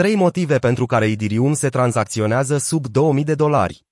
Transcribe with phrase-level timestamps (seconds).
[0.00, 3.84] Trei motive pentru care Ethereum se tranzacționează sub 2000 de dolari.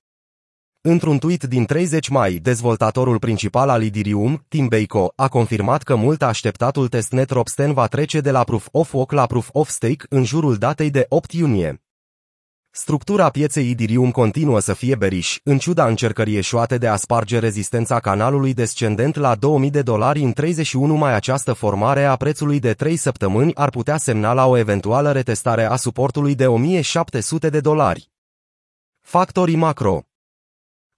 [0.80, 6.22] Într-un tweet din 30 mai, dezvoltatorul principal al Ethereum, Tim Beiko, a confirmat că mult
[6.22, 10.24] așteptatul testnet Ropsten va trece de la Proof of Work la Proof of Stake în
[10.24, 11.83] jurul datei de 8 iunie.
[12.76, 18.00] Structura pieței Ethereum continuă să fie beriș, în ciuda încercării eșuate de a sparge rezistența
[18.00, 22.96] canalului descendent la 2000 de dolari în 31 mai această formare a prețului de 3
[22.96, 28.10] săptămâni ar putea semna la o eventuală retestare a suportului de 1700 de dolari.
[29.00, 30.02] Factorii macro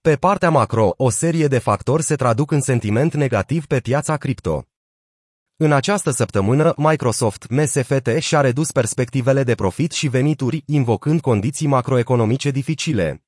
[0.01, 4.67] Pe partea macro, o serie de factori se traduc în sentiment negativ pe piața cripto.
[5.59, 12.51] În această săptămână, Microsoft MSFT și-a redus perspectivele de profit și venituri, invocând condiții macroeconomice
[12.51, 13.23] dificile.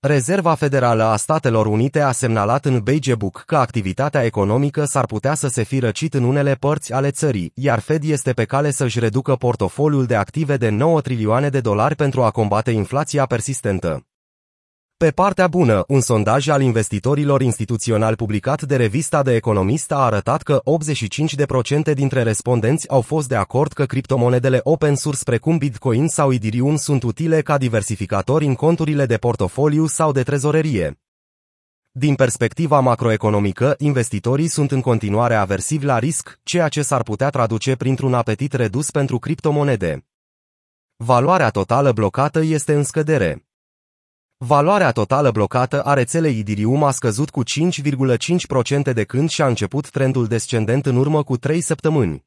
[0.00, 5.34] Rezerva Federală a Statelor Unite a semnalat în Beige Book că activitatea economică s-ar putea
[5.34, 8.98] să se fi răcit în unele părți ale țării, iar Fed este pe cale să-și
[8.98, 14.06] reducă portofoliul de active de 9 trilioane de dolari pentru a combate inflația persistentă.
[15.04, 20.42] Pe partea bună, un sondaj al investitorilor instituționali publicat de revista de economist a arătat
[20.42, 20.62] că
[21.90, 26.76] 85% dintre respondenți au fost de acord că criptomonedele open source precum Bitcoin sau Ethereum
[26.76, 31.00] sunt utile ca diversificatori în conturile de portofoliu sau de trezorerie.
[31.90, 37.74] Din perspectiva macroeconomică, investitorii sunt în continuare aversivi la risc, ceea ce s-ar putea traduce
[37.74, 40.06] printr-un apetit redus pentru criptomonede.
[40.96, 43.44] Valoarea totală blocată este în scădere.
[44.36, 50.26] Valoarea totală blocată a rețelei Idirium a scăzut cu 5,5% de când și-a început trendul
[50.26, 52.24] descendent în urmă cu 3 săptămâni.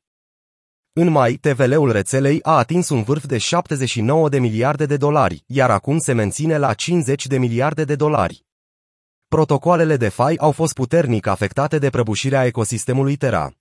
[0.93, 5.71] În mai, TVL-ul rețelei a atins un vârf de 79 de miliarde de dolari, iar
[5.71, 8.45] acum se menține la 50 de miliarde de dolari.
[9.27, 13.51] Protocoalele de FI au fost puternic afectate de prăbușirea ecosistemului Terra.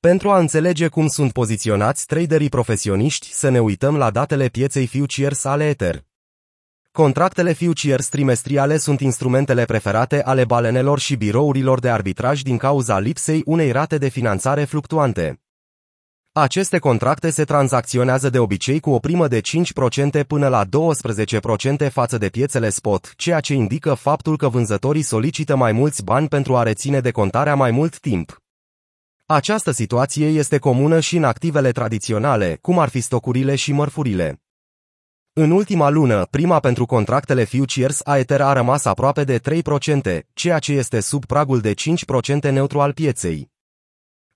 [0.00, 5.44] Pentru a înțelege cum sunt poziționați traderii profesioniști, să ne uităm la datele pieței futures
[5.44, 6.07] ale Ether.
[6.92, 13.42] Contractele futures trimestriale sunt instrumentele preferate ale balenelor și birourilor de arbitraj din cauza lipsei
[13.44, 15.40] unei rate de finanțare fluctuante.
[16.32, 19.40] Aceste contracte se tranzacționează de obicei cu o primă de
[20.20, 20.64] 5% până la
[21.86, 26.28] 12% față de piețele spot, ceea ce indică faptul că vânzătorii solicită mai mulți bani
[26.28, 28.42] pentru a reține decontarea mai mult timp.
[29.26, 34.40] Această situație este comună și în activele tradiționale, cum ar fi stocurile și mărfurile.
[35.40, 40.58] În ultima lună, prima pentru contractele futures a Ether a rămas aproape de 3%, ceea
[40.58, 41.74] ce este sub pragul de
[42.48, 43.50] 5% neutru al pieței.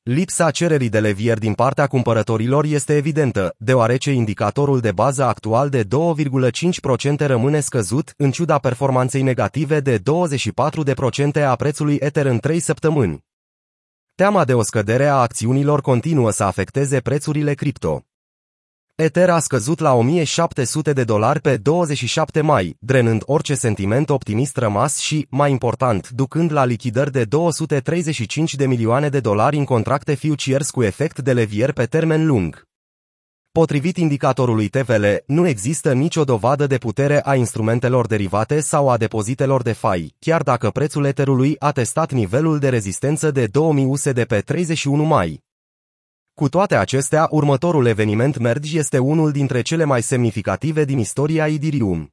[0.03, 5.85] Lipsa cererii de levier din partea cumpărătorilor este evidentă, deoarece indicatorul de bază actual de
[5.85, 10.03] 2,5% rămâne scăzut, în ciuda performanței negative de 24%
[11.47, 13.25] a prețului Ether în 3 săptămâni.
[14.15, 18.05] Teama de o scădere a acțiunilor continuă să afecteze prețurile cripto.
[19.03, 24.99] Ether a scăzut la 1700 de dolari pe 27 mai, drenând orice sentiment optimist rămas
[24.99, 30.71] și, mai important, ducând la lichidări de 235 de milioane de dolari în contracte futures
[30.71, 32.63] cu efect de levier pe termen lung.
[33.53, 39.63] Potrivit indicatorului TVL, nu există nicio dovadă de putere a instrumentelor derivate sau a depozitelor
[39.63, 44.41] de fai, chiar dacă prețul Etherului a testat nivelul de rezistență de 2000 USD pe
[44.41, 45.41] 31 mai.
[46.43, 52.13] Cu toate acestea, următorul eveniment Merge este unul dintre cele mai semnificative din istoria Ethereum.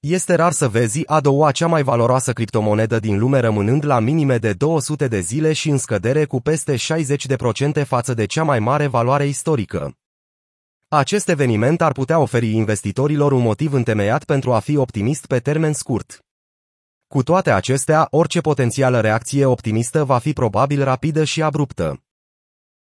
[0.00, 4.38] Este rar să vezi a doua cea mai valoroasă criptomonedă din lume rămânând la minime
[4.38, 6.74] de 200 de zile și în scădere cu peste
[7.82, 9.94] 60% față de cea mai mare valoare istorică.
[10.88, 15.72] Acest eveniment ar putea oferi investitorilor un motiv întemeiat pentru a fi optimist pe termen
[15.72, 16.18] scurt.
[17.06, 22.00] Cu toate acestea, orice potențială reacție optimistă va fi probabil rapidă și abruptă.